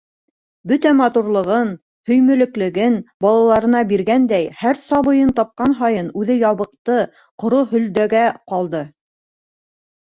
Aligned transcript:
Бөтә 0.69 0.93
матурлығын, 1.01 1.73
һөймэлеклелеген 2.11 2.95
балаларына 3.27 3.83
биргәндәй, 3.93 4.49
һәр 4.63 4.81
сабыйын 4.87 5.31
тапҡан 5.43 5.79
һайын 5.85 6.11
үҙе 6.23 6.41
ябыҡты, 6.41 6.99
ҡоро 7.45 7.63
һөлдәгә 7.77 8.27
ҡалды. 8.55 8.87